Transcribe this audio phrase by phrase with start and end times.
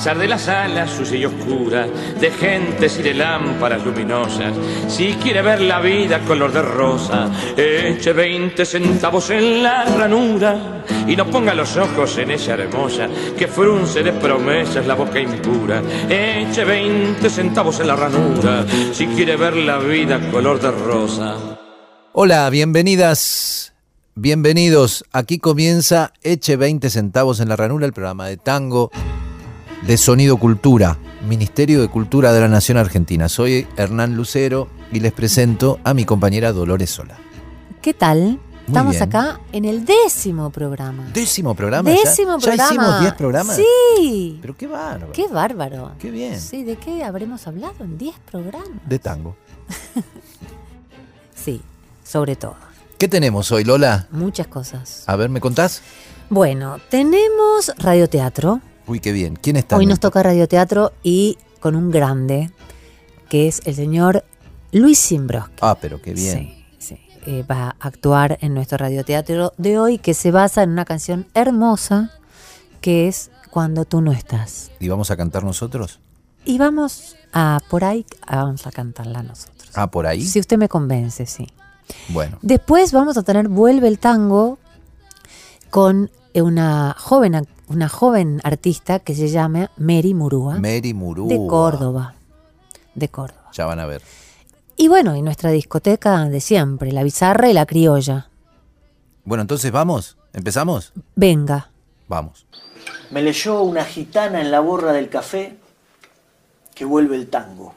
[0.00, 1.86] Pesar de las alas sucia y oscura,
[2.18, 4.54] de gentes y de lámparas luminosas,
[4.88, 11.14] si quiere ver la vida color de rosa, eche 20 centavos en la ranura y
[11.14, 15.82] no ponga los ojos en esa hermosa que frunce de promesas la boca impura.
[16.08, 21.36] Eche 20 centavos en la ranura si quiere ver la vida color de rosa.
[22.12, 23.74] Hola, bienvenidas,
[24.14, 25.04] bienvenidos.
[25.12, 28.90] Aquí comienza Eche 20 centavos en la ranura, el programa de tango
[29.86, 33.28] de Sonido Cultura, Ministerio de Cultura de la Nación Argentina.
[33.28, 37.16] Soy Hernán Lucero y les presento a mi compañera Dolores Sola.
[37.82, 38.38] ¿Qué tal?
[38.66, 39.02] Estamos bien.
[39.02, 41.08] acá en el décimo programa.
[41.12, 41.90] Décimo programa.
[41.90, 41.96] ya?
[42.04, 42.70] Décimo ¿Ya, programa.
[42.70, 43.56] hicimos 10 programas?
[43.96, 44.38] Sí.
[44.40, 45.12] Pero qué bárbaro.
[45.12, 45.92] Qué bárbaro.
[45.98, 46.38] Qué bien.
[46.40, 48.68] Sí, ¿de qué habremos hablado en 10 programas?
[48.86, 49.36] De tango.
[51.34, 51.62] Sí,
[52.04, 52.54] sobre todo.
[52.98, 54.08] ¿Qué tenemos hoy, Lola?
[54.10, 55.04] Muchas cosas.
[55.06, 55.80] A ver, ¿me contás?
[56.28, 58.60] Bueno, tenemos radioteatro.
[58.90, 59.36] Uy, qué bien.
[59.40, 59.76] ¿Quién está?
[59.76, 62.50] Hoy nos toca radioteatro y con un grande,
[63.28, 64.24] que es el señor
[64.72, 65.54] Luis Simbroski.
[65.60, 66.38] Ah, pero qué bien.
[66.38, 66.64] Sí,
[66.96, 66.98] sí.
[67.24, 71.28] Eh, va a actuar en nuestro radioteatro de hoy que se basa en una canción
[71.34, 72.10] hermosa
[72.80, 74.72] que es Cuando tú no estás.
[74.80, 76.00] ¿Y vamos a cantar nosotros?
[76.44, 79.70] Y vamos a, por ahí, a- vamos a cantarla nosotros.
[79.74, 80.22] Ah, por ahí.
[80.24, 81.46] Si usted me convence, sí.
[82.08, 82.38] Bueno.
[82.42, 84.58] Después vamos a tener Vuelve el tango
[85.70, 91.28] con una joven, una joven artista que se llama Mary Murúa Mary Murúa.
[91.28, 92.14] de Córdoba.
[92.96, 93.48] De Córdoba.
[93.52, 94.02] Ya van a ver.
[94.76, 98.28] Y bueno, y nuestra discoteca de siempre, la bizarra y la criolla.
[99.24, 100.16] Bueno, entonces vamos.
[100.32, 100.92] ¿Empezamos?
[101.14, 101.70] Venga.
[102.08, 102.44] Vamos.
[103.10, 105.56] Me leyó una gitana en la borra del café
[106.74, 107.74] que vuelve el tango.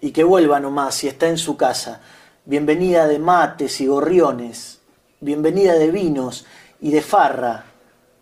[0.00, 2.00] Y que vuelva nomás si está en su casa.
[2.44, 4.78] Bienvenida de mates y gorriones.
[5.20, 6.46] Bienvenida de vinos
[6.80, 7.69] y de farra.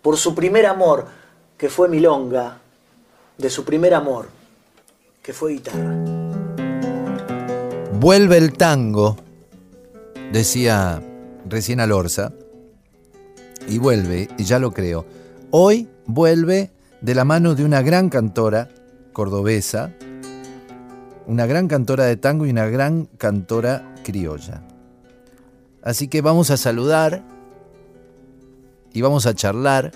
[0.02, 1.06] Por su primer amor,
[1.56, 2.60] que fue milonga.
[3.36, 4.28] De su primer amor,
[5.22, 5.94] que fue guitarra.
[8.00, 9.16] Vuelve el tango,
[10.32, 11.00] decía
[11.48, 12.32] recién Alorza,
[13.68, 15.04] y vuelve, y ya lo creo.
[15.50, 16.70] Hoy vuelve
[17.00, 18.68] de la mano de una gran cantora
[19.12, 19.92] cordobesa,
[21.26, 24.62] una gran cantora de tango y una gran cantora criolla.
[25.82, 27.22] Así que vamos a saludar
[28.92, 29.92] y vamos a charlar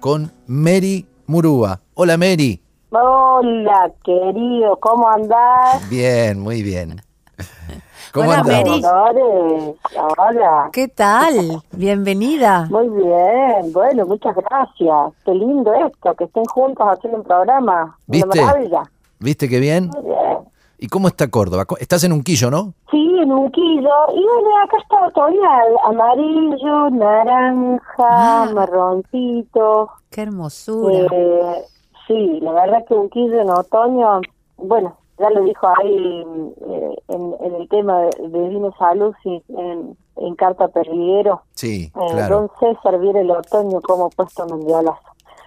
[0.00, 1.80] con Mary Murúa.
[1.94, 2.60] Hola Mary.
[2.90, 5.88] Hola, querido, ¿cómo andás?
[5.90, 7.02] Bien, muy bien.
[8.12, 8.80] ¿Cómo Hola, andamos?
[8.80, 9.74] Mary.
[10.16, 10.70] Hola.
[10.72, 11.62] ¿Qué tal?
[11.72, 12.66] Bienvenida.
[12.70, 15.12] Muy bien, bueno, muchas gracias.
[15.24, 17.98] Qué lindo esto, que estén juntos haciendo un programa.
[18.06, 18.38] ¿Viste?
[18.40, 18.82] Una maravilla.
[19.18, 19.88] ¿Viste qué bien?
[19.88, 20.38] Muy bien.
[20.78, 21.64] ¿Y cómo está Córdoba?
[21.80, 22.74] Estás en Unquillo, ¿no?
[22.90, 23.90] Sí, en un kilo.
[24.14, 25.68] Y bueno, acá está otoñal.
[25.84, 28.50] Amarillo, naranja, Ah.
[28.54, 29.90] marroncito.
[30.10, 31.06] Qué hermosura.
[31.12, 31.64] Eh,
[32.06, 34.20] sí, la verdad que un kilo en otoño,
[34.58, 36.24] bueno, ya lo dijo ahí
[36.68, 41.42] eh, en, en el tema de, de Vino Salud, sí, en, en Carta Perdiguero.
[41.54, 42.50] Sí, Eh, claro.
[42.60, 45.00] César viene el otoño como puesto en Mendiolazo.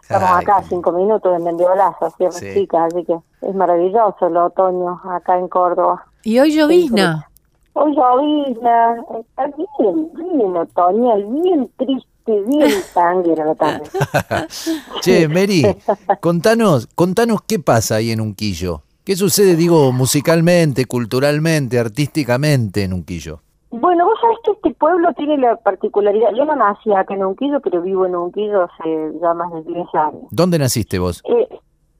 [0.09, 2.47] Estamos Ay, acá a cinco minutos de Mendiolazo, así Sí.
[2.47, 3.13] es chica, así que
[3.47, 6.03] es maravilloso el otoño acá en Córdoba.
[6.23, 7.29] Y hoy llovizna.
[7.73, 13.83] Hoy llovizna, está bien, bien otoñal, bien triste, bien tanguera la tarde.
[15.01, 15.77] Che, Mary,
[16.21, 18.81] contanos, contanos qué pasa ahí en Unquillo.
[19.03, 23.41] ¿Qué sucede, digo, musicalmente, culturalmente, artísticamente en Unquillo?
[23.71, 27.59] Bueno, vos sabés que este pueblo tiene la particularidad, yo no nací acá en Unquillo,
[27.61, 30.23] pero vivo en Unquillo hace ya más de 10 años.
[30.31, 31.21] ¿Dónde naciste vos?
[31.25, 31.47] Eh,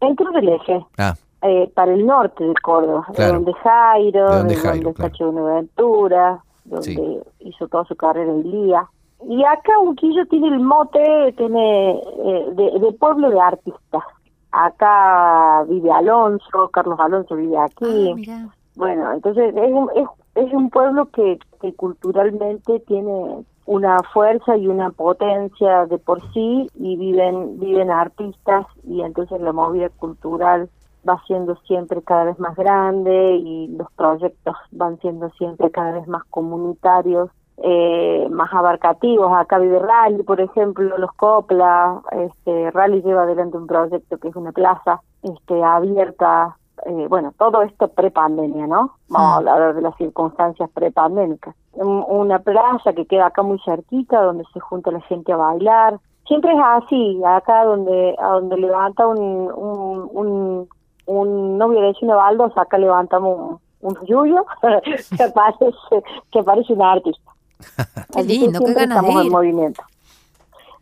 [0.02, 1.14] en Cruz del Eje, Ah,
[1.44, 3.32] eh, para el norte de Córdoba, Claro.
[3.32, 5.32] de donde Jairo, De donde de Jairo, donde claro.
[5.32, 7.20] Buenaventura, donde Sí.
[7.42, 8.88] hizo toda su carrera en Lía.
[9.28, 14.04] Y acá Unquillo tiene el mote, tiene eh, de, de pueblo de artistas.
[14.52, 18.16] Acá vive Alonso, Carlos Alonso vive aquí.
[18.30, 18.48] Ah.
[18.76, 20.08] Bueno, entonces es un, es,
[20.46, 26.68] es un pueblo que, que culturalmente tiene una fuerza y una potencia de por sí
[26.76, 30.70] y viven viven artistas y entonces la movida cultural
[31.08, 36.08] va siendo siempre cada vez más grande y los proyectos van siendo siempre cada vez
[36.08, 37.30] más comunitarios
[37.62, 39.32] eh, más abarcativos.
[39.36, 42.02] Acá vive Rally, por ejemplo, los Copla.
[42.12, 46.58] Este, Rally lleva adelante un proyecto que es una plaza este, abierta.
[46.86, 48.96] Eh, bueno, todo esto pre-pandemia, ¿no?
[49.08, 51.56] Vamos a hablar de las circunstancias pre-pandémicas.
[51.74, 56.00] Una plaza que queda acá muy cerquita, donde se junta la gente a bailar.
[56.28, 60.70] Siempre es así, acá donde a donde levanta un, un, un,
[61.06, 64.46] un novio de una baldosa, acá levantamos un, un yuyo
[65.18, 67.32] que parece, que parece un artista.
[68.14, 69.28] qué lindo, qué ganas estamos de ir.
[69.28, 69.84] en movimiento.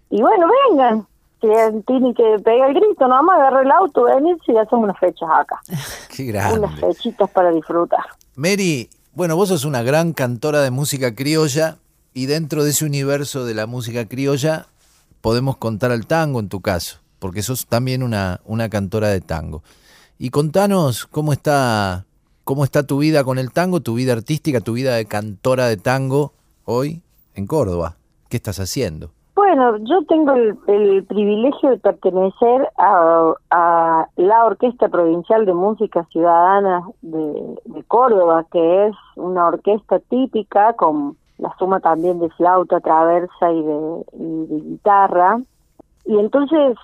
[0.10, 1.08] Y bueno, vengan.
[1.42, 1.48] Si
[1.86, 5.30] tiene que pegar el grito, nada más agarrar el auto, venir y hacemos unas fechas
[5.32, 5.60] acá.
[6.16, 6.68] Qué Unas grande.
[6.80, 8.00] fechitas para disfrutar.
[8.36, 11.78] Mary, bueno, vos sos una gran cantora de música criolla
[12.14, 14.66] y dentro de ese universo de la música criolla
[15.22, 19.62] podemos contar al tango en tu caso, porque sos también una, una cantora de tango.
[20.18, 22.06] Y contanos cómo está,
[22.44, 25.78] cómo está tu vida con el tango, tu vida artística, tu vida de cantora de
[25.78, 26.34] tango
[26.66, 27.04] hoy
[27.36, 27.98] en Córdoba.
[28.30, 29.12] ¿Qué estás haciendo?
[29.38, 36.82] Bueno, yo tengo el, el privilegio de pertenecer a, la Orquesta Provincial de Música Ciudadana
[37.04, 37.56] de,
[37.88, 44.04] Córdoba, que es una orquesta típica con la suma también de flauta traversa y de,
[44.50, 45.40] guitarra.
[46.06, 46.76] Y entonces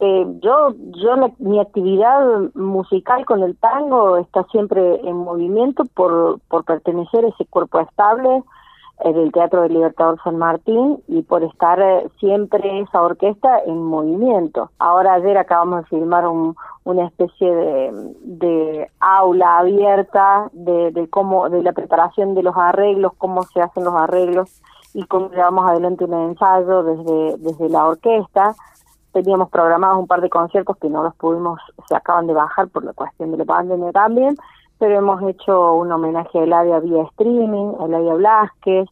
[0.00, 6.40] eh, yo, yo la- mi actividad musical con el tango está siempre en movimiento por,
[6.40, 8.42] por pertenecer a ese cuerpo estable eh,
[9.04, 14.70] del Teatro del Libertador San Martín y por estar eh, siempre esa orquesta en movimiento.
[14.78, 16.54] Ahora ayer acabamos de filmar un,
[16.84, 17.50] una especie
[18.22, 23.84] de, aula abierta de, de cómo de la preparación de los arreglos, cómo se hacen
[23.84, 24.60] los arreglos
[24.94, 28.54] y cómo llevamos adelante un ensayo desde, desde la orquesta.
[29.12, 32.84] Teníamos programados un par de conciertos que no los pudimos, se acaban de bajar por
[32.84, 34.36] la cuestión de la pandemia también,
[34.80, 38.88] pero hemos hecho un homenaje a Eladia vía streaming, a Eladia Blasquez,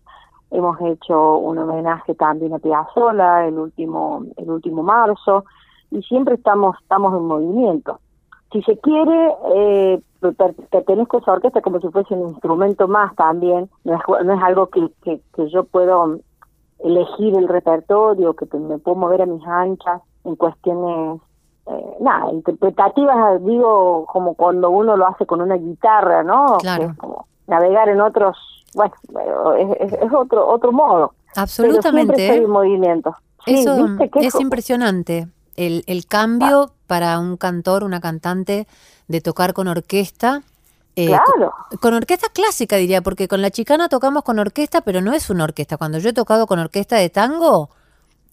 [0.51, 5.45] hemos hecho un homenaje también a Piazzolla el último, el último marzo,
[5.91, 7.99] y siempre estamos, estamos en movimiento.
[8.53, 13.15] Si se quiere, eh, per- pertenezco a esa orquesta como si fuese un instrumento más
[13.17, 16.19] también, no es, no es algo que, que, que yo puedo
[16.81, 21.21] elegir el repertorio, que me puedo mover a mis anchas en cuestiones,
[21.71, 26.57] eh, nada, interpretativas, digo, como cuando uno lo hace con una guitarra, ¿no?
[26.59, 26.85] Claro.
[26.87, 28.37] Que es como navegar en otros,
[28.75, 31.13] bueno, es, es- otro otro modo.
[31.35, 32.27] Pero siempre Absolutamente.
[32.27, 32.45] estoy ¿eh?
[32.45, 33.15] en movimiento.
[33.45, 33.77] Sí, Eso
[34.15, 35.29] es impresionante.
[35.57, 38.67] El, el cambio para un cantor, una cantante,
[39.09, 40.43] de tocar con orquesta.
[40.97, 41.53] eh, Claro.
[41.71, 45.31] con, con orquesta clásica, diría, porque con la chicana tocamos con orquesta, pero no es
[45.31, 45.77] una orquesta.
[45.77, 47.71] Cuando yo he tocado con orquesta de tango,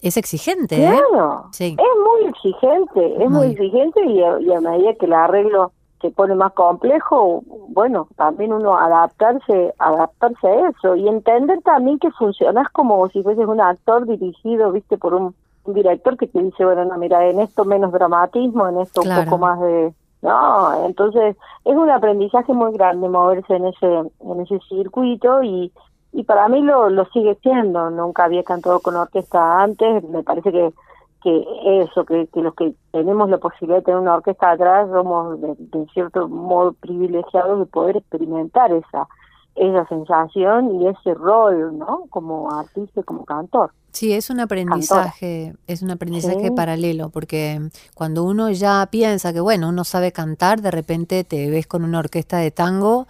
[0.09, 0.87] es exigente, ¿eh?
[1.11, 1.75] Claro, Sí.
[1.77, 3.47] es muy exigente, es muy, Muy.
[3.51, 5.71] exigente y a, y a medida que el arreglo
[6.01, 12.11] se pone más complejo, bueno, también uno adaptarse, adaptarse a eso y entender también que
[12.11, 16.63] funcionas como si fueses un actor dirigido, viste, por un, un director que te dice,
[16.65, 19.21] bueno, no, mira, en esto menos dramatismo, en esto Claro.
[19.21, 19.93] un poco más de...
[20.21, 21.35] No, entonces
[21.65, 25.71] es un aprendizaje muy grande moverse en ese, en ese circuito y,
[26.15, 27.89] y para mí lo, lo sigue siendo.
[27.89, 30.03] Nunca había cantado con orquesta antes.
[30.05, 30.73] Me parece que,
[31.21, 31.45] que
[31.83, 35.55] eso, que, que los que tenemos la posibilidad de tener una orquesta atrás, somos de,
[35.57, 39.07] de cierto modo privilegiados de poder experimentar esa
[39.55, 42.03] esa sensación y ese rol, ¿no?
[42.09, 43.71] Como artista y como cantor.
[43.93, 46.51] Sí, es un aprendizaje, es un aprendizaje Sí.
[46.51, 47.61] paralelo, porque
[47.93, 51.99] cuando uno ya piensa que, bueno, uno sabe cantar, de repente te ves con una
[51.99, 53.07] orquesta de tango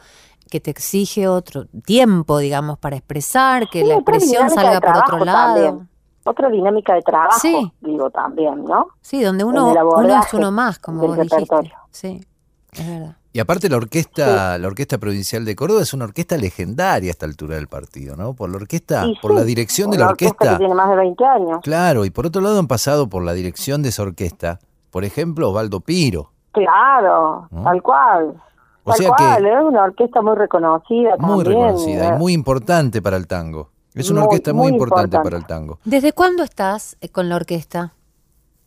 [0.49, 5.25] que te exige otro tiempo, digamos, para expresar, que Sí, la expresión salga por otro
[5.25, 5.55] lado.
[5.63, 5.89] también.
[6.27, 7.71] Otra dinámica de trabajo, Sí.
[7.81, 8.87] digo también, ¿no?
[9.01, 11.35] Sí, donde uno, uno es uno más, como vos dijiste.
[11.35, 11.73] repertorio.
[11.91, 12.25] Sí,
[12.71, 13.15] es verdad.
[13.31, 17.25] Y aparte la orquesta, la Orquesta Provincial de Córdoba es una orquesta legendaria a esta
[17.25, 18.33] altura del partido, ¿no?
[18.33, 20.53] Por la orquesta, por sí, la dirección de la orquesta orquesta.
[20.53, 21.59] que tiene más de 20 años.
[21.61, 24.59] Claro, y por otro lado han pasado por la dirección de esa orquesta,
[24.89, 26.31] por ejemplo, Osvaldo Piro.
[26.53, 27.63] Claro, ¿No?
[27.63, 28.41] tal cual.
[28.85, 31.61] O tal sea cual, que- es una orquesta muy reconocida Muy también.
[31.63, 32.11] reconocida eh.
[32.15, 33.69] y muy importante para el tango.
[33.93, 35.23] Es una Muy, orquesta muy, muy importante, importante.
[35.29, 35.79] para el tango.
[35.85, 37.93] ¿Desde cuándo estás eh, con la orquesta?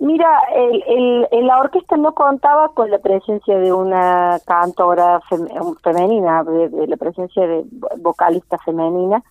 [0.01, 5.49] Mira, el, el, el- la orquesta no contaba con la presencia de una cantora fem-
[5.83, 9.23] femenina, de, de la presencia de vo- vocalista femenina.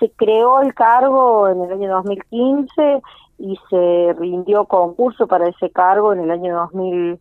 [0.00, 3.02] Se creó el cargo en el año 2015
[3.38, 7.20] y se rindió concurso para ese cargo en el año 2000,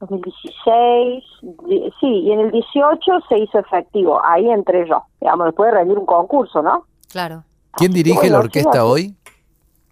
[0.00, 1.24] 2016.
[1.66, 4.20] Di- Sí, y en el 18 se hizo efectivo.
[4.24, 5.02] Ahí entré yo.
[5.20, 6.84] Digamos, después de rendir un concurso, ¿no?
[7.10, 7.44] Claro.
[7.72, 9.14] ¿Quién Así dirige la orquesta sí, hoy?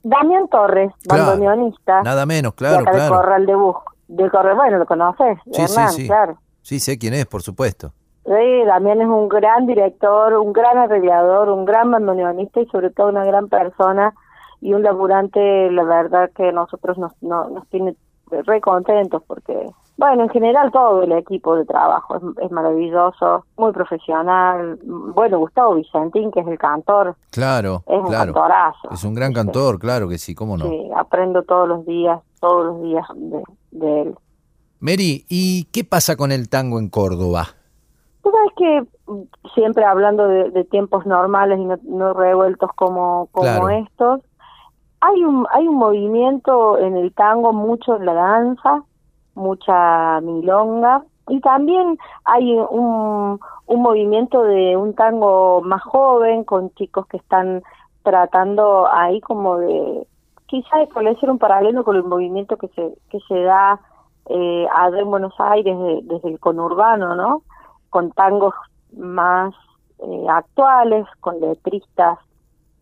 [0.02, 2.02] Damián Torres, Claro, bandoneonista.
[2.02, 3.16] Nada menos, de claro, acá del claro.
[3.16, 3.76] Corral de Bus.
[4.08, 6.06] Del Corral, bueno, lo conoces, Sí, sí, sí.
[6.06, 6.38] claro.
[6.62, 7.92] Sí, sé quién es, por supuesto.
[8.24, 13.08] Sí, Damián es un gran director, un gran arreglador, un gran bandoneonista y sobre todo
[13.08, 14.14] una gran persona
[14.60, 17.94] y un laburante, la verdad que nosotros nos, no- nos tiene
[18.30, 23.72] re contentos porque, bueno, en general todo el equipo de trabajo es, es maravilloso, muy
[23.72, 24.78] profesional.
[24.84, 28.32] Bueno, Gustavo Vicentín, que es el cantor, Claro, es un claro.
[28.32, 28.90] cantorazo.
[28.90, 30.66] Es un gran cantor, claro que sí, cómo no.
[30.66, 34.14] Sí, aprendo todos los días, todos los días de, de él.
[34.80, 37.44] Mary, ¿y qué pasa con el tango en Córdoba?
[38.22, 39.22] Tú sabes que mm,
[39.54, 43.68] siempre hablando de, de tiempos normales y no, no revueltos como, como Claro.
[43.70, 44.20] estos,
[45.00, 48.82] hay un, hay un movimiento en el tango, mucho en la danza,
[49.36, 57.06] mucha milonga, y también hay un, un movimiento de un tango más joven, con chicos
[57.06, 57.62] que están
[58.02, 60.06] tratando ahí como de,
[60.46, 63.80] quizá establecer un paralelo con el movimiento que se, que se da
[64.28, 67.42] eh, allá en Buenos Aires de- desde el conurbano, ¿no?
[67.90, 68.54] Con tangos
[68.96, 69.52] más
[69.98, 72.18] eh, actuales, con letristas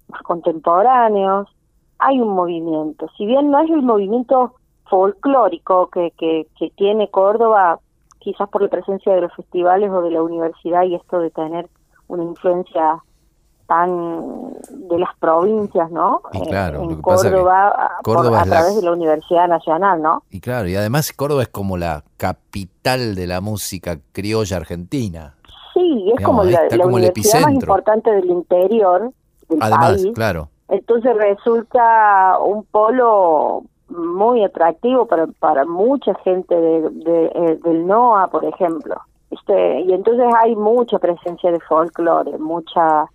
[0.09, 1.49] más contemporáneos.
[1.99, 3.09] Hay un movimiento.
[3.17, 4.55] Si bien no es el movimiento
[4.99, 7.81] folclórico que, que, que tiene Córdoba,
[8.21, 11.69] quizás por la presencia de los festivales o de la universidad y esto de tener
[12.07, 13.03] una influencia
[13.67, 16.21] tan de las provincias, ¿no?
[16.33, 18.77] Y Eh, claro, en lo que pasa que Córdoba, a- por- Córdoba a la- través
[18.77, 20.23] de la Universidad Nacional, ¿no?
[20.31, 25.35] Y claro, y además Córdoba es como la capital de la música criolla argentina.
[25.73, 29.11] Sí, es Digamos, como la, la como el universidad más importante del interior
[29.49, 30.13] del Además, país.
[30.15, 30.49] claro.
[30.69, 38.29] Entonces resulta un polo muy atractivo para, para mucha gente de, de- eh, del NOA,
[38.29, 38.97] por ejemplo.
[39.31, 43.07] Este, y entonces hay mucha presencia de folclore, mucha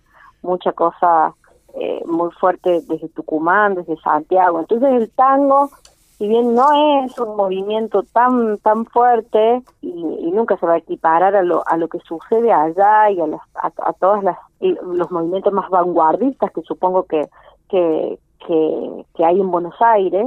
[0.42, 1.34] mucha cosa
[1.74, 4.60] eh, muy fuerte desde Tucumán, desde Santiago.
[4.60, 5.70] Entonces el tango,
[6.18, 11.34] si bien no es un movimiento tan tan fuerte y, nunca se va a equiparar
[11.36, 15.52] a lo, a lo que sucede allá y a, las, a, a y los movimientos
[15.52, 17.28] más vanguardistas que supongo que,
[17.68, 20.26] que que hay en Buenos Aires,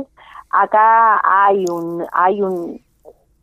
[0.54, 2.80] acá hay un hay un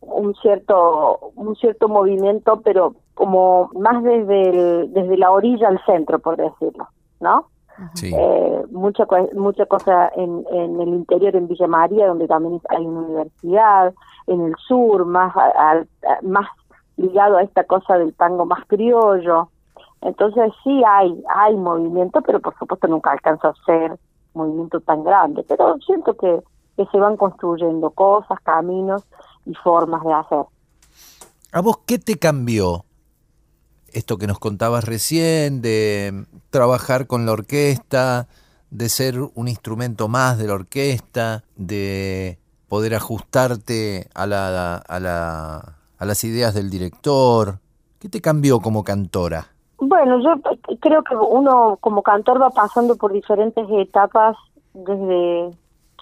[0.01, 6.19] un cierto un cierto movimiento pero como más desde el- desde la orilla al centro
[6.19, 6.87] por decirlo
[7.19, 7.47] no
[7.95, 8.13] Sí.
[8.15, 12.99] eh, mucha mucha cosa en, en el interior en Villa María donde también hay una
[13.07, 13.93] universidad
[14.27, 15.83] en el sur más a-
[16.21, 16.47] más
[16.97, 19.49] ligado a esta cosa del tango más criollo.
[20.01, 23.97] Entonces sí hay hay movimiento pero por supuesto nunca alcanza a ser
[24.35, 26.39] movimiento tan grande pero siento que
[26.85, 29.03] que se van construyendo cosas caminos
[29.45, 30.45] y formas de hacer
[31.53, 32.85] ¿A vos qué te cambió
[33.91, 38.27] esto que nos contabas recién, de trabajar con la orquesta,
[38.69, 45.75] de ser un instrumento más de la orquesta, de poder ajustarte a, la, a, la,
[45.97, 47.59] a las ideas del director?
[47.99, 49.47] ¿Qué te cambió como cantora?
[49.77, 50.41] Bueno, yo
[50.79, 54.37] creo que uno como cantor va pasando por diferentes etapas
[54.73, 55.51] desde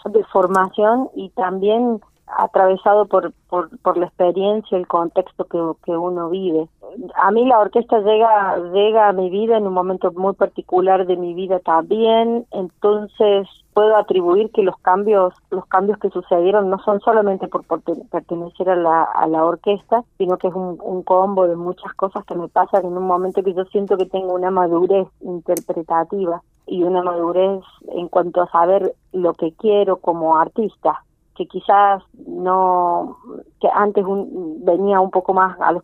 [0.06, 2.02] de formación y también
[2.38, 6.68] atravesado por, por, por la experiencia, el contexto que, que uno vive.
[7.16, 11.18] A mí la orquesta llega, llega a mi vida en un momento muy particular de
[11.18, 13.48] mi vida también, entonces
[13.80, 17.96] puedo atribuir que los cambios, los cambios que sucedieron no son solamente por, por te-
[18.12, 22.26] pertenecer a la, a la orquesta, sino que es un, un combo de muchas cosas
[22.26, 26.84] que me pasan en un momento que yo siento que tengo una madurez interpretativa y
[26.84, 31.06] una madurez en cuanto a saber lo que quiero como artista
[31.40, 33.16] que quizás no,
[33.62, 35.84] que antes un- venía un poco más a los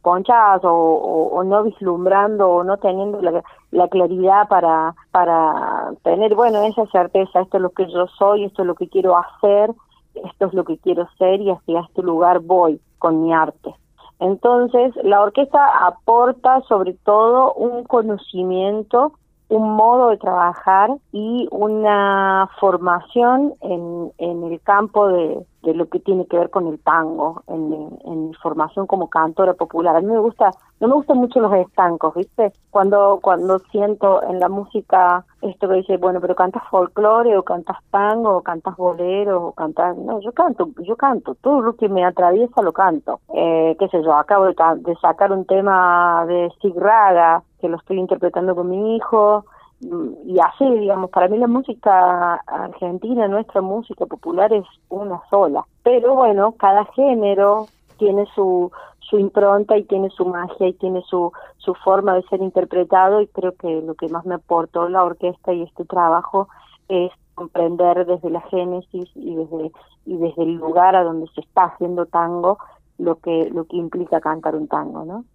[0.74, 6.86] o- o no vislumbrando o no teniendo la, la claridad para, para tener, bueno, esa
[6.88, 9.72] certeza, esto es lo que yo soy, esto es lo que quiero hacer,
[10.16, 13.74] esto es lo que quiero ser y hacia este lugar voy con mi arte.
[14.20, 19.14] Entonces, la orquesta aporta sobre todo un conocimiento
[19.50, 26.00] un modo de trabajar y una formación en, en el campo de, de lo que
[26.00, 29.96] tiene que ver con el tango, en, en formación como cantora popular.
[29.96, 32.54] A mí me gusta, no me gustan mucho los estancos, ¿viste?
[32.72, 37.78] Cuando cuando siento en la música esto que dice, bueno, pero cantas folclore o cantas
[37.92, 39.96] tango o cantas bolero o cantas...
[39.98, 43.20] No, yo canto, yo canto, todo lo que me atraviesa lo canto.
[43.34, 47.78] Eh, qué sé yo, acabo de, de sacar un tema de Sig Raga, que lo
[47.78, 49.44] estoy interpretando con mi hijo,
[49.82, 55.66] mm, y así, digamos, para mí la música argentina, nuestra música popular es una sola.
[55.82, 57.66] Pero bueno, cada género
[57.98, 62.42] tiene su, su impronta y tiene su magia y tiene su, su forma de ser
[62.42, 66.48] interpretado y creo que lo que más me aportó la orquesta y este trabajo
[66.88, 69.72] es comprender desde la génesis y desde
[70.06, 72.60] y desde el lugar a donde se está haciendo tango
[72.98, 75.26] lo que lo que implica cantar un tango, ¿no?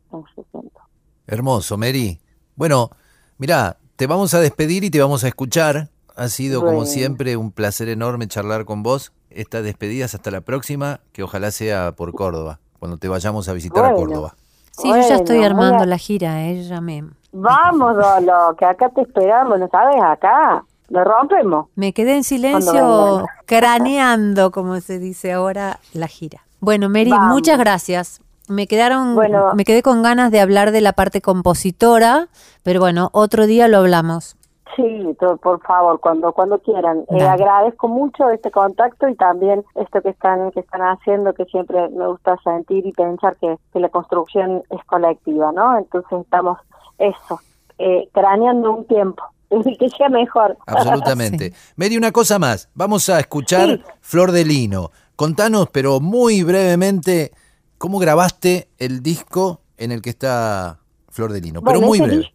[1.31, 2.19] Hermoso, Mary.
[2.57, 2.91] Bueno,
[3.39, 5.89] mira, te vamos a despedir y te vamos a escuchar.
[6.17, 9.13] Ha sido como siempre un placer enorme charlar con vos.
[9.31, 13.85] Estas despedidas hasta la próxima, que ojalá sea por Córdoba, cuando te vayamos a visitar
[13.85, 14.35] a Córdoba.
[14.73, 16.81] Sí, yo ya estoy armando la gira, ella ¿eh?
[16.81, 17.05] me...
[17.31, 20.03] Vamos, Dolo, que acá te esperamos, ¿no sabes?
[20.03, 20.65] Acá.
[20.89, 21.67] Lo rompemos.
[21.77, 26.45] Me quedé en silencio craneando, como se dice ahora, la gira.
[26.59, 28.21] Bueno, Mary, muchas gracias.
[28.51, 29.17] Me quedaron,
[29.55, 32.29] me quedé con ganas de hablar de la parte compositora,
[32.65, 34.37] pero bueno, otro día lo hablamos.
[34.77, 37.05] Sí, por favor, cuando cuando quieran.
[37.11, 41.89] Eh, agradezco mucho este contacto y también esto que están que están haciendo, que siempre
[41.91, 45.79] me gusta sentir y pensar que, la construcción es colectiva, ¿no?
[45.79, 46.59] Entonces estamos
[46.99, 47.41] eso,
[47.79, 49.23] eh, craneando un tiempo.
[49.79, 50.57] que sea mejor.
[50.67, 51.53] Absolutamente.
[51.77, 52.69] Mary, una cosa más.
[52.75, 54.91] Vamos a escuchar Flor de Lino.
[55.17, 57.33] Contanos, pero muy brevemente,
[57.81, 61.63] cómo grabaste el disco en el que está Flor de Lino.
[61.63, 62.31] Pero muy breve.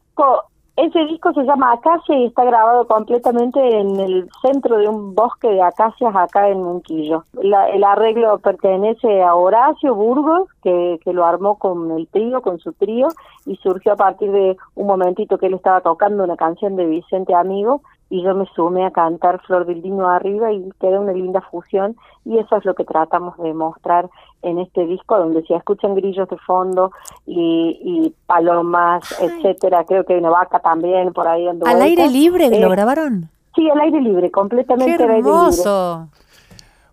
[0.75, 5.47] Ese disco se llama Acacia y está grabado completamente en el centro de un bosque
[5.47, 7.23] de acacias acá en Munquillo.
[7.41, 12.73] el arreglo pertenece a Horacio Burgos, que, que lo armó con el trío, con su
[12.73, 13.07] trío,
[13.45, 17.33] y surgió a partir de un momentito que él estaba tocando una canción de Vicente
[17.33, 17.81] Amigo
[18.15, 21.97] y yo me sumé a cantar Flor del Dino arriba y queda una linda fusión
[22.23, 24.09] y eso es lo que tratamos de mostrar
[24.41, 26.91] en este disco donde se escuchan grillos de fondo
[27.25, 32.67] y, palomas, etcétera, creo que hay una vaca también por ahí ¿Al aire libre lo
[32.67, 33.29] eh, grabaron?
[33.53, 36.09] Sí, al aire libre, completamente al aire libre.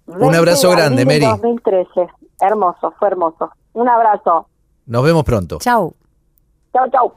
[0.06, 1.20] Un abrazo grande, Mary.
[1.20, 2.08] 2013.
[2.40, 3.52] Hermoso, fue hermoso.
[3.74, 4.46] Un abrazo.
[4.86, 5.58] Nos vemos pronto.
[5.60, 5.94] Chao.
[6.72, 7.14] Chao, chao.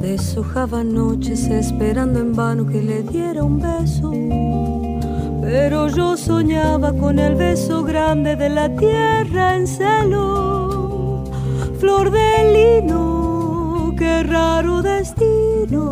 [0.00, 4.10] Deshojaba noches esperando en vano que le diera un beso.
[5.40, 11.24] Pero yo soñaba con el beso grande de la tierra en celo.
[11.78, 13.27] Flor de lino,
[14.08, 15.84] qué raro destino.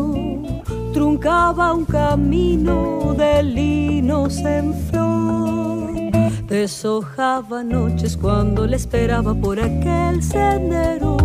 [0.93, 5.91] Truncaba un camino de linos en flor.
[6.47, 11.17] Deshojaba noches cuando le esperaba por aquel sendero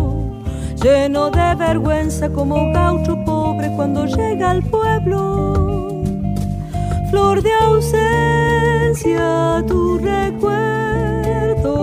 [0.82, 6.02] lleno de vergüenza como gaucho pobre cuando llega al pueblo.
[7.10, 9.26] Flor de ausencia,
[9.68, 10.81] tu recuerdo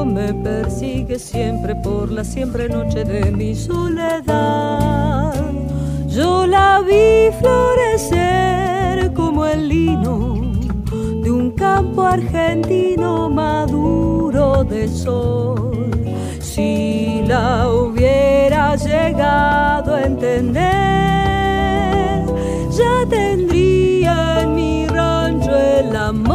[0.05, 5.33] me persigue siempre por la siempre noche de mi soledad.
[6.07, 10.51] Yo la vi florecer como el lino
[11.23, 15.89] de un campo argentino maduro de sol.
[16.41, 20.61] Si la hubiera llegado a entender,
[22.71, 26.28] ya tendría en mi rancho el amor.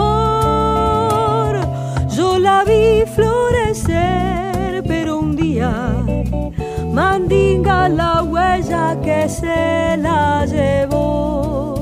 [7.15, 11.77] Mandinga la huella que se la llevó.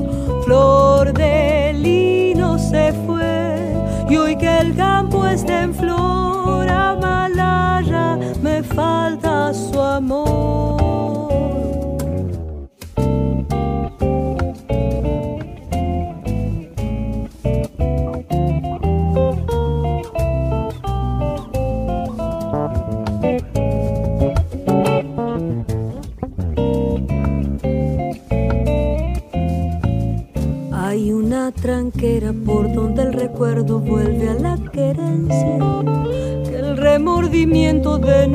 [0.45, 3.73] Flor de lino se fue
[4.09, 10.92] y hoy que el campo está en flor, Amalaya me falta su amor.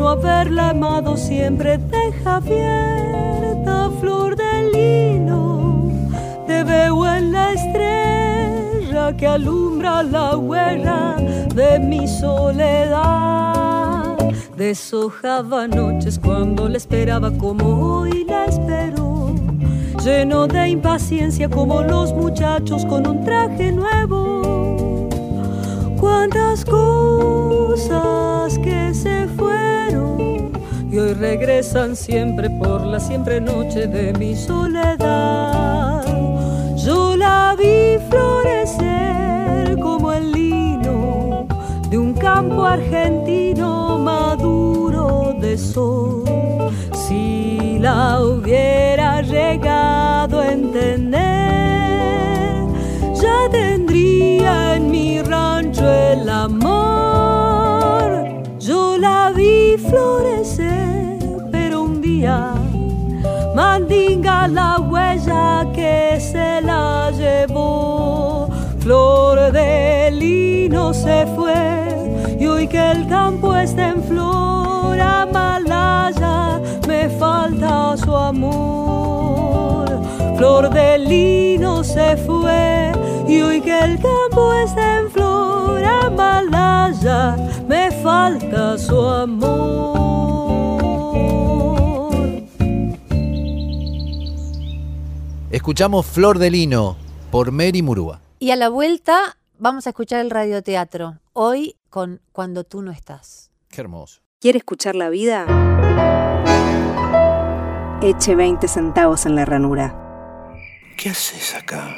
[0.08, 5.92] Haberla amado siempre deja abierta flor de lino.
[6.46, 11.16] Te veo en la estrella que alumbra la huella
[11.54, 13.48] de mi soledad.
[14.56, 19.34] Deshojaba noches cuando la esperaba como hoy la espero.
[20.04, 25.08] Lleno de impaciencia como los muchachos con un traje nuevo.
[26.00, 27.88] Cuántas cosas
[28.58, 29.67] que se fueron
[31.06, 36.04] y regresan siempre por la siempre noche de mi soledad.
[36.76, 41.46] Yo la vi florecer como el lino
[41.88, 46.24] de un campo argentino maduro de sol.
[46.92, 51.18] Si la hubiera llegado a entender,
[53.14, 56.77] ya tendría en mi rancho el amor.
[59.68, 61.18] Vi florecer,
[61.52, 62.54] pero un día
[63.54, 68.48] mandinga la huella que se la llevó.
[68.78, 77.10] Flor de lino se fue y hoy que el campo está en flor, Amalaya me
[77.10, 79.86] falta su amor.
[80.38, 82.90] Flor de lino se fue
[83.28, 87.47] y hoy que el campo está en flor, Amalaya
[88.08, 89.98] falta su amor.
[95.50, 96.96] Escuchamos Flor de Lino
[97.30, 98.22] por Mary Murúa.
[98.38, 101.18] Y a la vuelta vamos a escuchar el radioteatro.
[101.34, 103.50] Hoy con Cuando tú no estás.
[103.68, 104.22] Qué hermoso.
[104.40, 105.44] ¿Quiere escuchar la vida?
[108.00, 109.94] Eche 20 centavos en la ranura.
[110.96, 111.94] ¿Qué haces acá?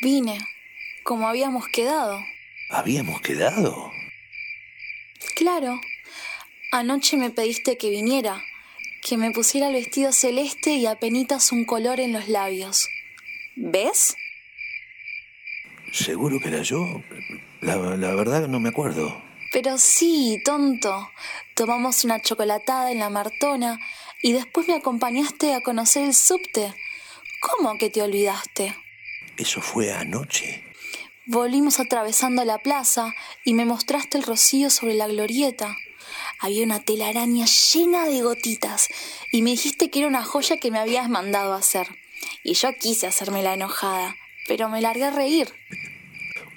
[0.00, 0.38] Vine,
[1.02, 2.20] como habíamos quedado.
[2.70, 3.95] ¿Habíamos quedado?
[5.36, 5.78] Claro.
[6.72, 8.42] Anoche me pediste que viniera,
[9.02, 12.88] que me pusiera el vestido celeste y apenitas un color en los labios.
[13.54, 14.16] ¿Ves?
[15.92, 17.02] ¿Seguro que era yo?
[17.60, 19.22] La, la verdad no me acuerdo.
[19.52, 21.10] Pero sí, tonto.
[21.54, 23.78] Tomamos una chocolatada en la Martona
[24.22, 26.74] y después me acompañaste a conocer el subte.
[27.40, 28.74] ¿Cómo que te olvidaste?
[29.36, 30.65] Eso fue anoche.
[31.28, 33.12] Volvimos atravesando la plaza
[33.44, 35.74] y me mostraste el rocío sobre la glorieta.
[36.38, 38.86] Había una telaraña llena de gotitas
[39.32, 41.88] y me dijiste que era una joya que me habías mandado hacer.
[42.44, 44.14] Y yo quise hacerme la enojada,
[44.46, 45.48] pero me largué a reír.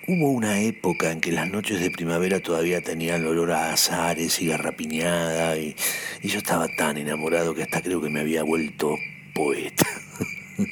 [0.07, 4.49] Hubo una época en que las noches de primavera todavía tenían olor a azares y
[4.49, 5.75] garrapiñada y,
[6.21, 8.95] y yo estaba tan enamorado que hasta creo que me había vuelto
[9.33, 9.87] poeta.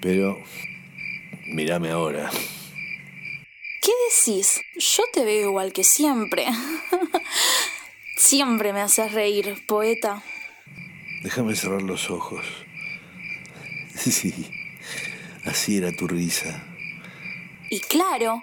[0.00, 0.40] Pero
[1.52, 2.30] mírame ahora.
[3.80, 4.60] ¿Qué decís?
[4.76, 6.46] Yo te veo igual que siempre.
[8.16, 10.22] siempre me haces reír, poeta.
[11.22, 12.44] Déjame cerrar los ojos.
[13.94, 14.32] Sí,
[15.44, 16.64] así era tu risa.
[17.70, 18.42] Y claro,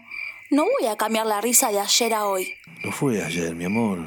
[0.52, 2.54] no voy a cambiar la risa de ayer a hoy.
[2.84, 4.00] No fue ayer, mi amor.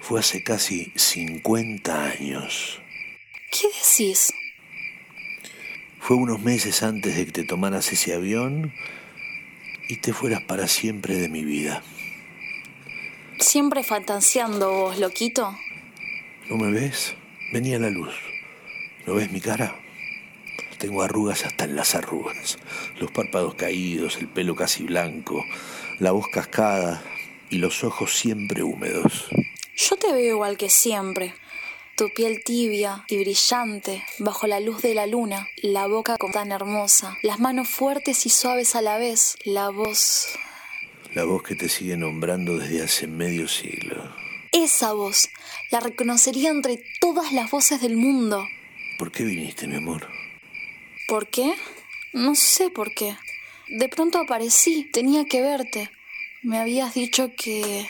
[0.00, 2.80] Fue hace casi 50 años.
[3.50, 4.32] ¿Qué decís?
[6.06, 8.72] Fue unos meses antes de que te tomaras ese avión
[9.88, 11.82] y te fueras para siempre de mi vida.
[13.40, 15.58] Siempre fantaseando vos, loquito.
[16.48, 17.16] ¿No me ves?
[17.52, 18.14] Venía la luz.
[19.04, 19.74] ¿No ves mi cara?
[20.78, 22.56] Tengo arrugas hasta en las arrugas,
[23.00, 25.44] los párpados caídos, el pelo casi blanco,
[25.98, 27.02] la voz cascada
[27.50, 29.26] y los ojos siempre húmedos.
[29.74, 31.34] Yo te veo igual que siempre.
[31.96, 37.16] Tu piel tibia y brillante bajo la luz de la luna, la boca tan hermosa,
[37.22, 40.28] las manos fuertes y suaves a la vez, la voz...
[41.14, 44.14] La voz que te sigue nombrando desde hace medio siglo.
[44.52, 45.30] Esa voz
[45.70, 48.46] la reconocería entre todas las voces del mundo.
[48.98, 50.06] ¿Por qué viniste, mi amor?
[51.08, 51.54] ¿Por qué?
[52.12, 53.16] No sé por qué.
[53.68, 55.90] De pronto aparecí, tenía que verte.
[56.42, 57.88] Me habías dicho que...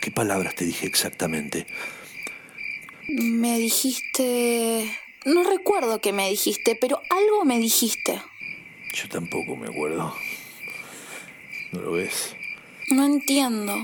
[0.00, 1.66] ¿Qué palabras te dije exactamente?
[3.12, 4.96] Me dijiste...
[5.24, 8.22] No recuerdo qué me dijiste, pero algo me dijiste.
[8.94, 10.14] Yo tampoco me acuerdo.
[11.72, 12.36] ¿No lo ves?
[12.88, 13.76] No entiendo.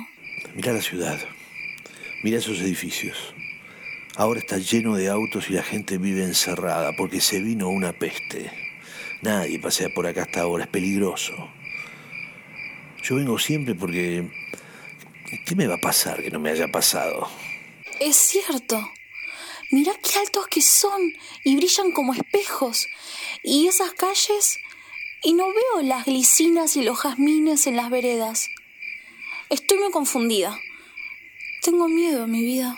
[0.54, 1.18] Mira la ciudad.
[2.22, 3.34] Mira esos edificios.
[4.14, 8.52] Ahora está lleno de autos y la gente vive encerrada porque se vino una peste.
[9.22, 11.32] Nadie pasea por acá hasta ahora, es peligroso.
[13.02, 14.30] Yo vengo siempre porque...
[15.44, 17.28] ¿Qué me va a pasar que no me haya pasado?
[17.98, 18.88] Es cierto.
[19.70, 21.12] Mirá qué altos que son
[21.44, 22.87] y brillan como espejos.
[23.42, 24.59] Y esas calles...
[25.22, 28.48] Y no veo las glicinas y los jazmines en las veredas.
[29.48, 30.57] Estoy muy confundida.
[31.62, 32.76] Tengo miedo, mi vida.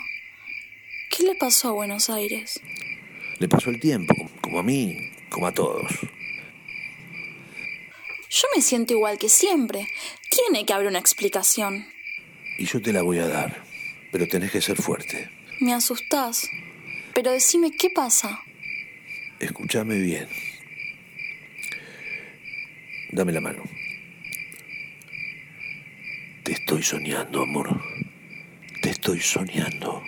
[1.11, 2.59] ¿Qué le pasó a Buenos Aires?
[3.37, 5.91] Le pasó el tiempo, como a mí, como a todos.
[8.29, 9.87] Yo me siento igual que siempre.
[10.29, 11.87] Tiene que haber una explicación.
[12.57, 13.63] Y yo te la voy a dar,
[14.11, 15.29] pero tenés que ser fuerte.
[15.59, 16.49] Me asustás.
[17.13, 18.39] Pero decime qué pasa.
[19.39, 20.27] Escúchame bien.
[23.11, 23.63] Dame la mano.
[26.43, 27.79] Te estoy soñando, amor.
[28.99, 30.03] estoy soñando.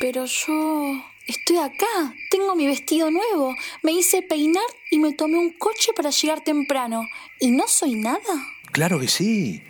[0.00, 5.52] Pero yo estoy acá, tengo mi vestido nuevo, me hice peinar y me tomé un
[5.52, 7.08] coche para llegar temprano.
[7.40, 8.20] ¿Y no soy nada?
[8.72, 9.62] Claro que sí.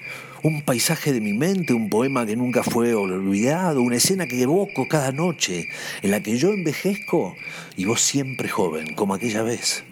[0.42, 4.86] Un paisaje de mi mente, un poema que nunca fue olvidado, una escena que evoco
[4.88, 5.68] cada noche,
[6.02, 7.34] en la que yo envejezco
[7.76, 9.84] y vos siempre joven, como aquella vez.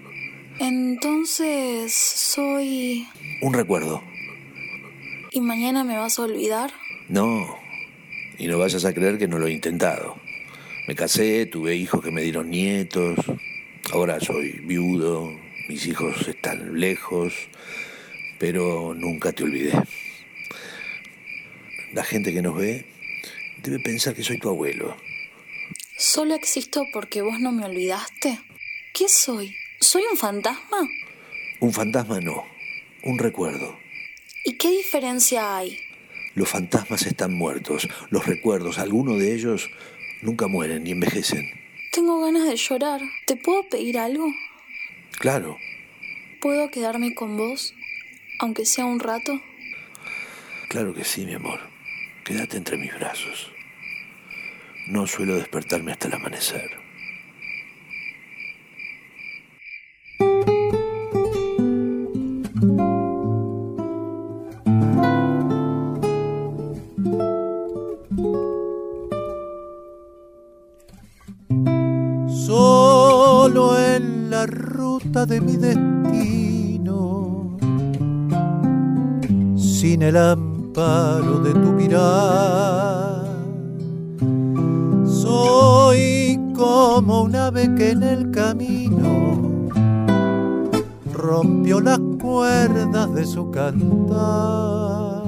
[0.61, 3.07] Entonces soy...
[3.43, 4.03] Un recuerdo.
[5.33, 6.73] ¿Y mañana me vas a olvidar?
[7.09, 7.57] No.
[8.39, 10.17] Y no vayas a creer que no lo he intentado.
[10.87, 13.19] Me casé, tuve hijos que me dieron nietos.
[13.93, 15.33] Ahora soy viudo,
[15.69, 17.33] mis hijos están lejos,
[18.39, 19.73] pero nunca te olvidé.
[21.95, 22.87] La gente que nos ve
[23.63, 24.97] debe pensar que soy tu abuelo.
[25.97, 28.41] ¿Solo existo porque vos no me olvidaste?
[28.93, 29.55] ¿Qué soy?
[29.79, 30.89] ¿Soy un fantasma?
[31.61, 32.45] Un fantasma no,
[33.05, 33.79] un recuerdo.
[34.45, 35.79] ¿Y qué diferencia hay?
[36.35, 39.71] Los fantasmas están muertos, los recuerdos, algunos de ellos
[40.21, 41.49] nunca mueren ni envejecen.
[41.93, 43.03] Tengo ganas de llorar.
[43.25, 44.27] ¿Te puedo pedir algo?
[45.21, 45.59] Claro.
[46.41, 47.73] ¿Puedo quedarme con vos,
[48.41, 49.41] aunque sea un rato?
[50.69, 51.74] Claro que sí, mi amor.
[52.25, 53.53] Quédate entre mis brazos.
[54.89, 56.85] No suelo despertarme hasta el amanecer.
[75.27, 77.57] de mi destino,
[79.57, 80.17] sin el
[80.75, 83.25] amparo de tu mirar.
[85.07, 89.69] Soy como un ave que en el camino
[91.13, 95.25] rompió las cuerdas de su cantar.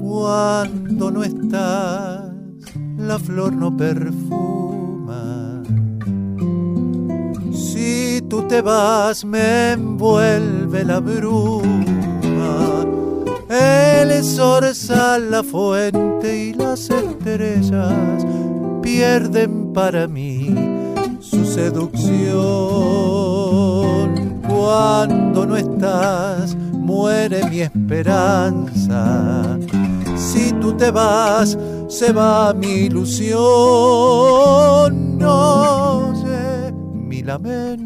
[0.00, 2.32] Cuando no estás,
[2.98, 4.75] la flor no perfuma
[8.36, 12.84] tú te vas me envuelve la bruma.
[13.48, 18.26] El zorzal, la fuente y las estrellas
[18.82, 20.54] pierden para mí
[21.20, 22.34] su seducción.
[24.46, 29.58] Cuando no estás, muere mi esperanza.
[30.14, 31.56] Si tú te vas,
[31.88, 33.38] se va mi ilusión.
[35.18, 36.06] No
[37.26, 37.85] lamento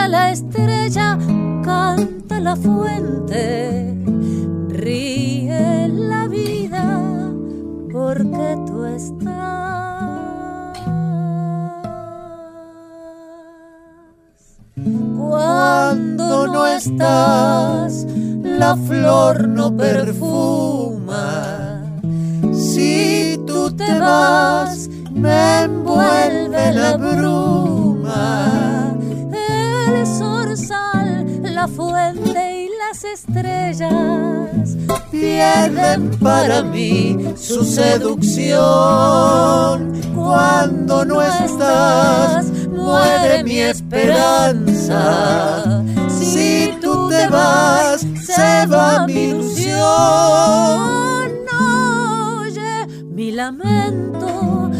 [0.00, 1.18] Brilla la estrella,
[1.62, 3.94] canta la fuente,
[4.70, 7.02] ríe la vida
[7.92, 9.20] porque tú estás.
[15.18, 18.06] Cuando no estás,
[18.42, 21.28] la flor no perfuma.
[22.54, 28.79] Si tú te vas, me envuelve la bruma,
[31.60, 34.78] la fuente y las estrellas
[35.10, 38.58] pierden para mí su seducción.
[40.14, 44.72] Cuando no estás, muere mi esperanza.
[46.08, 49.80] Si tú te vas, se va mi ilusión.
[52.40, 54.70] Oye mi lamento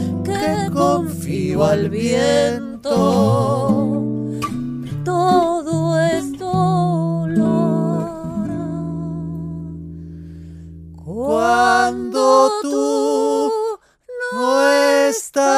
[0.72, 3.79] confío al viento.
[12.40, 13.52] Cuando tú
[14.32, 14.62] no
[15.10, 15.50] estás.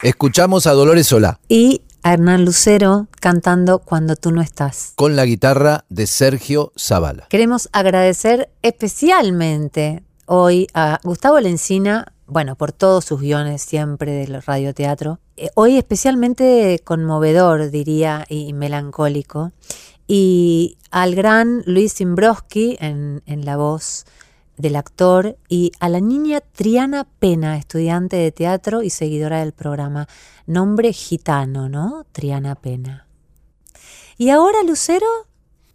[0.00, 1.40] Escuchamos a Dolores Solá.
[1.48, 4.94] Y a Hernán Lucero cantando Cuando tú no estás.
[4.96, 7.26] Con la guitarra de Sergio Zavala.
[7.28, 15.18] Queremos agradecer especialmente hoy a Gustavo Lencina, bueno, por todos sus guiones siempre del radioteatro.
[15.36, 19.52] Eh, hoy especialmente conmovedor, diría, y melancólico.
[20.06, 24.06] Y al gran Luis Zimbroski en, en la voz
[24.56, 30.06] del actor y a la niña Triana Pena, estudiante de teatro y seguidora del programa.
[30.46, 32.04] Nombre gitano, ¿no?
[32.12, 33.06] Triana Pena.
[34.18, 35.06] ¿Y ahora, Lucero?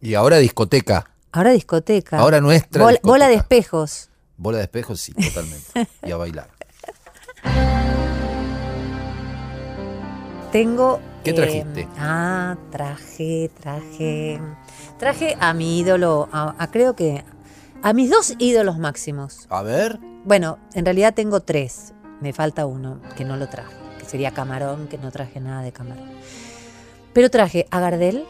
[0.01, 1.09] Y ahora discoteca.
[1.31, 2.19] Ahora discoteca.
[2.19, 2.87] Ahora nuestra.
[2.87, 3.07] Discoteca.
[3.07, 4.09] bola de espejos.
[4.37, 5.87] Bola de espejos, sí, totalmente.
[6.03, 6.49] y a bailar.
[10.51, 10.99] Tengo.
[11.23, 11.81] ¿Qué trajiste?
[11.81, 14.39] eh, ah, traje, traje.
[14.99, 17.23] Traje a mi ídolo, a, a creo que.
[17.81, 19.47] A mis dos ídolos máximos.
[19.49, 19.99] A ver.
[20.23, 21.93] Bueno, en realidad tengo tres.
[22.21, 25.71] Me falta uno que no lo traje, que sería Camarón, que no traje nada de
[25.71, 26.09] Camarón.
[27.13, 28.25] Pero traje a Gardel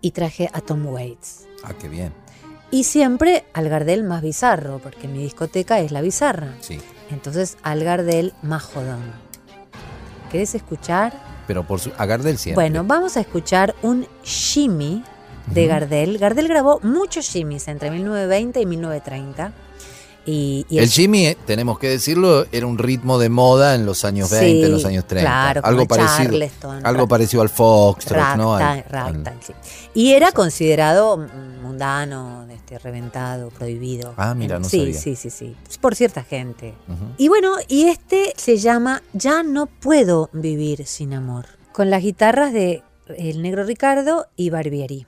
[0.00, 1.46] y traje a Tom Waits.
[1.62, 2.12] Ah, qué bien.
[2.74, 6.54] Y siempre al Gardel más bizarro, porque mi discoteca es la bizarra.
[6.58, 6.80] Sí.
[7.08, 9.12] Entonces al Gardel más jodón.
[10.32, 11.12] ¿Querés escuchar?
[11.46, 11.92] Pero por su.
[11.96, 12.56] A Gardel siempre.
[12.56, 15.04] Bueno, vamos a escuchar un shimmy
[15.46, 15.68] de.
[15.68, 16.18] Gardel.
[16.18, 19.52] Gardel grabó muchos shimmys entre 1920 y 1930.
[20.26, 24.04] Y, y el Jimmy, eh, tenemos que decirlo, era un ritmo de moda en los
[24.04, 25.28] años 20, en los años 30.
[25.30, 28.54] claro, algo parecido, Charleston, algo parecido al Foxtrot, ¿no?
[28.56, 29.52] Al- ragtime, sí.
[29.92, 31.18] Y era considerado
[31.62, 34.14] mundano, este, reventado, prohibido.
[34.16, 34.98] Ah, mira, no sí, sabía.
[35.00, 35.54] Sí, sí, sí.
[35.80, 36.74] Por cierta gente.
[37.18, 41.46] Y bueno, y este se llama Ya no puedo vivir sin amor.
[41.72, 42.82] Con las guitarras de
[43.18, 45.06] El Negro Ricardo y Barbieri.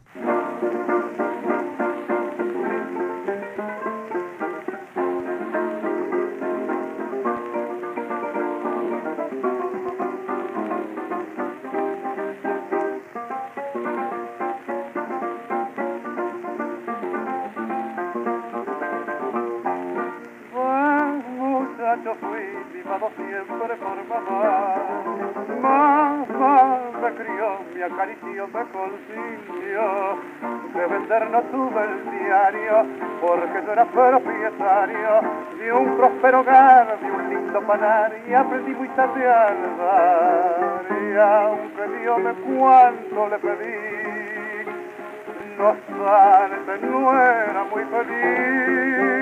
[31.17, 32.85] No tuve el diario,
[33.23, 35.23] porque yo era propietario
[35.59, 39.25] de un próspero hogar, de un lindo panar, y aprendí muy tarde.
[39.25, 44.67] Y aunque Dios me cuanto le pedí,
[45.57, 49.17] no obstante no era muy feliz.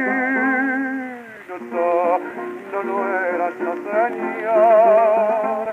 [1.71, 2.19] No,
[2.73, 5.71] no, no era no señor,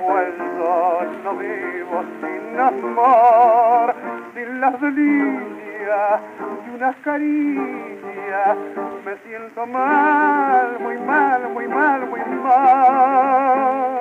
[0.00, 3.94] pues yo no vivo sin amor,
[4.38, 6.20] sin las delicias
[6.64, 8.56] de unas caricias,
[9.04, 13.98] me siento mal, muy mal, muy mal, muy mal,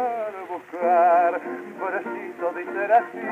[0.49, 1.41] buscar
[1.79, 3.27] preciso de interacción.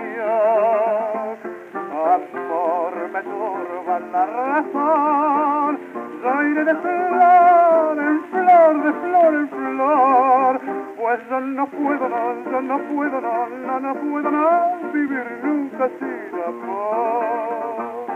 [1.75, 5.79] Amor, me turba la razón.
[6.21, 10.84] Soy de flor en flor, de flor en flor.
[11.05, 15.87] Pues yo no puedo, no, yo no puedo, no, no, no puedo, no vivir nunca
[15.99, 18.07] sin amor.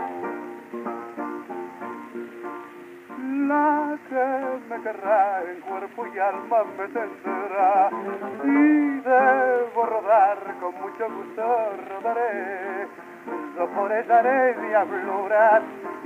[3.46, 7.90] La que me querrá en cuerpo y alma me tendrá
[8.42, 11.42] y debo rodar con mucho gusto
[11.90, 12.88] rodaré
[13.56, 15.62] yo por ella haré diabluras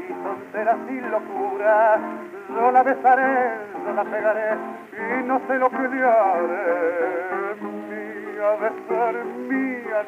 [0.09, 2.01] y tonteras y locuras.
[2.49, 4.57] Yo la besaré, yo la pegaré
[4.93, 10.05] y no sé lo que le haré mía de ser mía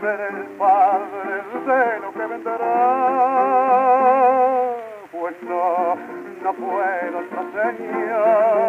[0.00, 1.34] ser el padre
[1.66, 2.56] de lo que vendrá.
[5.12, 5.96] Pues no,
[6.42, 8.66] no puedo, no señor,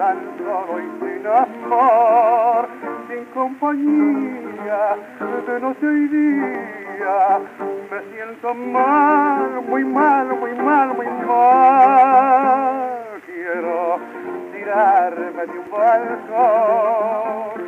[0.00, 2.68] tan solo y sin amor,
[3.06, 4.96] sin compañía
[5.46, 7.38] de noche y día.
[7.90, 12.88] Me siento mal, muy mal, muy mal, muy mal.
[13.26, 13.98] Quiero
[14.54, 17.60] tirarme de un balcón,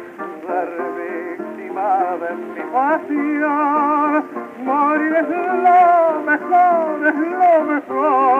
[0.46, 1.90] ser víctima
[2.22, 4.24] de mi pasión.
[4.64, 8.31] Morir es lo mejor, es lo mejor.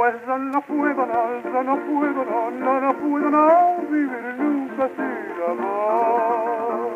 [0.00, 4.88] Pues yo no puedo, no, yo no puedo, no, no, no puedo, no vivir nunca
[4.96, 6.88] sin amor.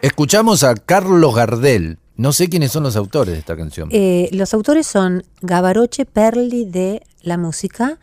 [0.00, 1.98] Escuchamos a Carlos Gardel.
[2.14, 3.88] No sé quiénes son los autores de esta canción.
[3.90, 7.98] Eh, los autores son Gavaroche Perli de la música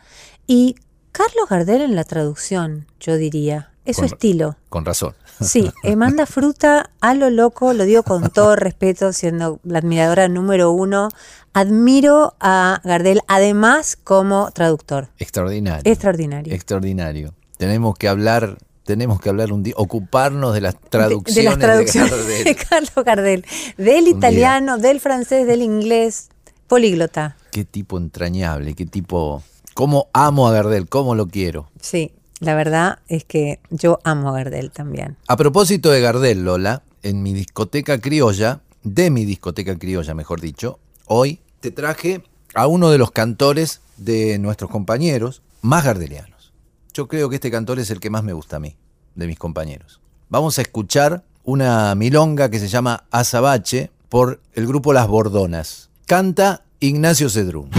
[0.46, 0.74] y
[1.10, 3.70] Carlos Gardel en la traducción, yo diría.
[3.86, 4.56] Es su estilo.
[4.68, 5.14] Con razón.
[5.40, 10.28] Sí, eh, manda fruta a lo loco, lo digo con todo respeto, siendo la admiradora
[10.28, 11.08] número uno.
[11.52, 15.08] Admiro a Gardel, además como traductor.
[15.18, 15.82] Extraordinario.
[15.90, 16.54] Extraordinario.
[16.54, 17.34] Extraordinario.
[17.58, 21.58] Tenemos que hablar, tenemos que hablar un día, ocuparnos de las De- traducciones de, las
[21.58, 22.44] traducciones Gardel.
[22.44, 23.46] de Carlos Gardel.
[23.76, 26.28] Del italiano, del francés, del inglés,
[26.68, 27.36] políglota.
[27.50, 29.42] Qué tipo entrañable, qué tipo...
[29.74, 30.88] ¿Cómo amo a Gardel?
[30.88, 31.68] ¿Cómo lo quiero?
[31.80, 35.16] Sí, la verdad es que yo amo a Gardel también.
[35.28, 40.78] A propósito de Gardel, Lola, en mi discoteca criolla de mi discoteca criolla, mejor dicho,
[41.06, 42.22] hoy te traje
[42.54, 46.52] a uno de los cantores de nuestros compañeros más gardelianos.
[46.94, 48.76] Yo creo que este cantor es el que más me gusta a mí,
[49.14, 50.00] de mis compañeros.
[50.28, 55.90] Vamos a escuchar una milonga que se llama Azabache por el grupo Las Bordonas.
[56.06, 57.70] Canta Ignacio Cedrún.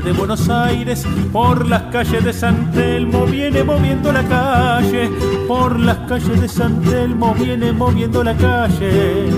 [0.00, 5.10] De Buenos Aires, por las calles de San Telmo viene moviendo la calle,
[5.46, 9.28] por las calles de San Telmo viene moviendo la calle.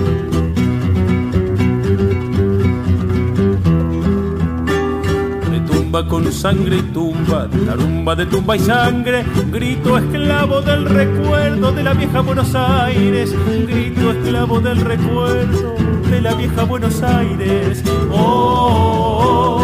[5.51, 6.81] Retumba con sangre y
[7.25, 13.33] tarumba de tumba y sangre, grito esclavo del recuerdo de la vieja Buenos Aires,
[13.67, 15.75] grito esclavo del recuerdo
[16.09, 17.83] de la vieja Buenos Aires.
[18.11, 19.63] oh.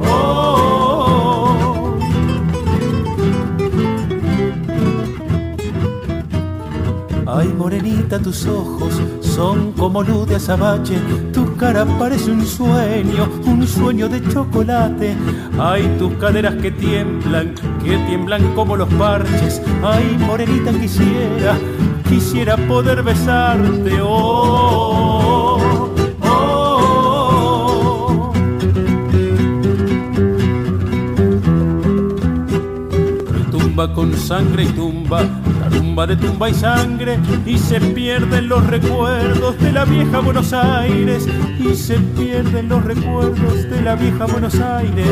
[0.00, 0.76] oh, oh.
[7.26, 9.00] Ay, morenita, tus ojos
[9.36, 10.98] son como luz de azabache,
[11.34, 15.14] tu cara parece un sueño, un sueño de chocolate.
[15.58, 19.60] Ay, tus caderas que tiemblan, que tiemblan como los parches.
[19.84, 21.58] Ay, morenita, quisiera,
[22.08, 24.00] quisiera poder besarte.
[24.00, 25.58] Oh,
[26.22, 27.12] oh, oh.
[33.50, 35.35] Tumba con sangre y tumba
[35.68, 41.26] tumba de tumba y sangre y se pierden los recuerdos de la vieja Buenos Aires
[41.58, 45.06] y se pierden los recuerdos de la vieja Buenos Aires.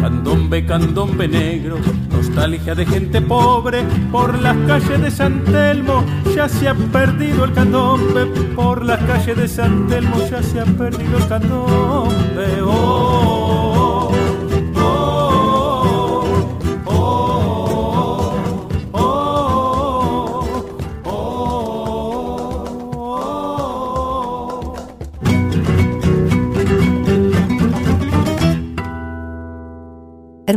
[0.00, 1.76] Candombe, candombe negro,
[2.10, 6.04] nostalgia de gente pobre, por las calles de San Telmo
[6.34, 10.64] ya se ha perdido el candombe, por las calles de San Telmo ya se ha
[10.64, 12.62] perdido el candombe.
[12.62, 13.37] Oh,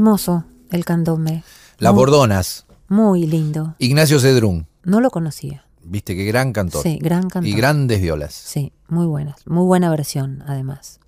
[0.05, 1.43] Hermoso el candombe.
[1.77, 2.65] Las Bordonas.
[2.87, 3.75] Muy lindo.
[3.77, 4.65] Ignacio Cedrún.
[4.83, 5.63] No lo conocía.
[5.83, 6.81] Viste qué gran cantor.
[6.81, 7.45] Sí, gran cantor.
[7.45, 8.33] Y grandes violas.
[8.33, 9.45] Sí, muy buenas.
[9.45, 10.99] Muy buena versión, además.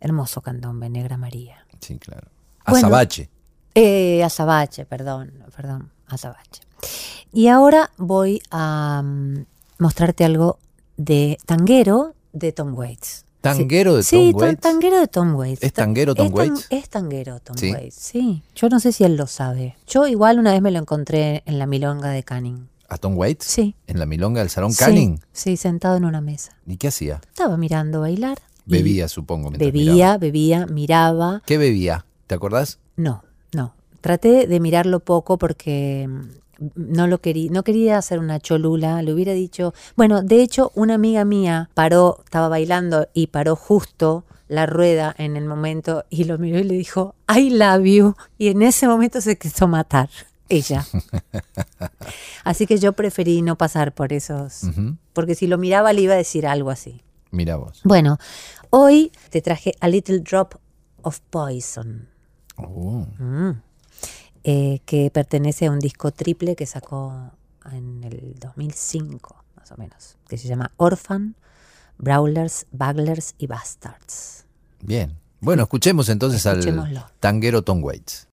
[0.00, 1.64] Hermoso candombe, Negra María.
[1.80, 2.26] Sí, claro.
[2.64, 3.30] Azabache.
[3.76, 6.62] eh, Azabache, perdón, perdón, Azabache.
[7.32, 9.44] Y ahora voy a mm,
[9.78, 10.58] mostrarte algo
[10.96, 13.24] de tanguero de Tom Waits.
[13.40, 14.60] ¿Tanguero de Tom sí, Waits?
[14.60, 15.62] tanguero de Tom Waits.
[15.62, 16.66] ¿Es tanguero Tom es Waits?
[16.70, 17.72] es tanguero Tom ¿Sí?
[17.72, 18.42] Waits, sí.
[18.56, 19.76] Yo no sé si él lo sabe.
[19.86, 22.68] Yo igual una vez me lo encontré en la milonga de Canning.
[22.88, 23.44] ¿A Tom Waits?
[23.44, 23.76] Sí.
[23.86, 25.20] ¿En la milonga del Salón Sí, Canning?
[25.32, 26.56] Sí, sentado en una mesa.
[26.66, 27.20] ¿Y qué hacía?
[27.28, 28.38] Estaba mirando bailar.
[28.64, 29.50] Bebía, supongo.
[29.50, 30.18] Bebía, miraba.
[30.18, 31.42] bebía, miraba.
[31.46, 32.04] ¿Qué bebía?
[32.26, 32.78] ¿Te acordás?
[32.96, 33.22] No,
[33.52, 33.74] no.
[34.00, 36.22] Traté de mirarlo poco porque mm,
[36.74, 40.94] no lo quería, no quería hacer una cholula, le hubiera dicho, bueno, de hecho, una
[40.94, 46.38] amiga mía paró, estaba bailando y paró justo la rueda en el momento y lo
[46.38, 48.14] miró y le dijo, I love you.
[48.38, 50.08] Y en ese momento se quiso matar,
[50.48, 50.86] ella.
[52.44, 54.62] Así que yo preferí no pasar por esos,
[55.12, 57.02] porque si lo miraba le iba a decir algo así.
[57.32, 57.80] Mira vos.
[57.84, 58.18] Bueno,
[58.70, 60.54] hoy te traje A Little Drop
[61.02, 62.08] of Poison.
[62.56, 63.06] Oh.
[63.18, 63.60] Mm.
[64.48, 67.32] Eh, que pertenece a un disco triple que sacó
[67.72, 71.34] en el 2005, más o menos, que se llama Orphan,
[71.98, 74.44] Brawlers, Buglers y Bastards.
[74.80, 75.18] Bien.
[75.40, 78.28] Bueno, escuchemos entonces al tanguero Tom Waits.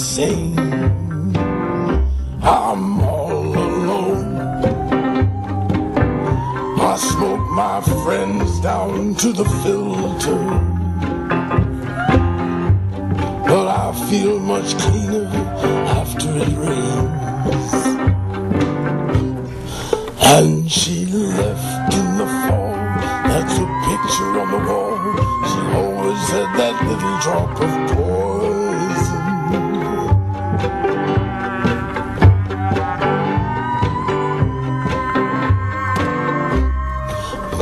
[0.00, 0.58] Insane.
[2.42, 4.38] I'm all alone.
[6.80, 10.42] I smoke my friends down to the filter.
[13.50, 15.26] But I feel much cleaner
[16.00, 17.72] after it rains.
[20.38, 22.74] And she left in the fall.
[23.30, 24.96] That's a picture on the wall.
[25.50, 28.49] She always had that little drop of poison.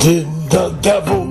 [0.09, 1.27] Did the devil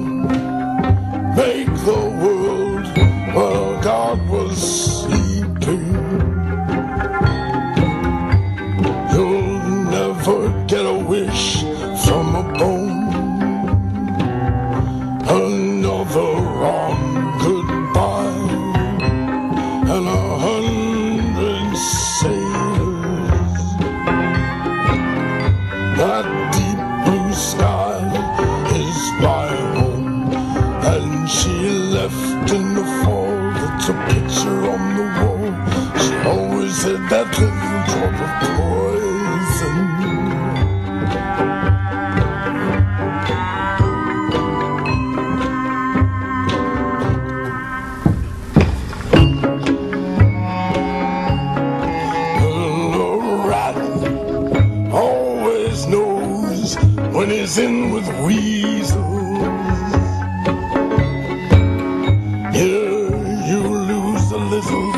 [64.58, 64.96] wonderful.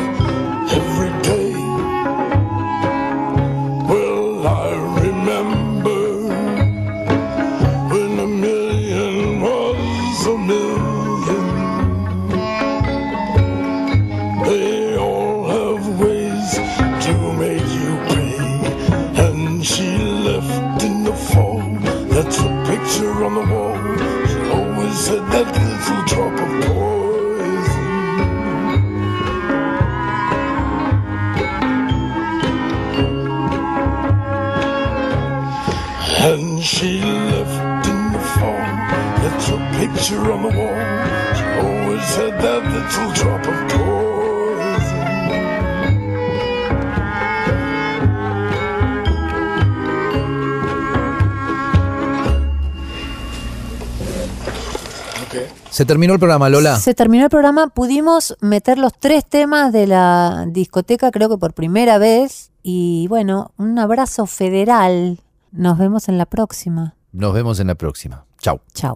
[55.80, 56.76] Se terminó el programa, Lola.
[56.76, 61.54] Se terminó el programa, pudimos meter los tres temas de la discoteca, creo que por
[61.54, 62.50] primera vez.
[62.62, 65.20] Y bueno, un abrazo federal.
[65.52, 66.96] Nos vemos en la próxima.
[67.12, 68.26] Nos vemos en la próxima.
[68.40, 68.60] Chau.
[68.74, 68.94] Chau.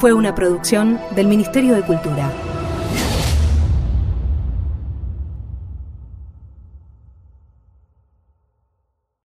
[0.00, 2.32] Fue una producción del Ministerio de Cultura.